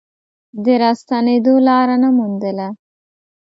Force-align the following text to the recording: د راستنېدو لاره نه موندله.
د 0.63 0.65
راستنېدو 0.83 1.53
لاره 1.67 1.95
نه 2.03 2.09
موندله. 2.17 2.67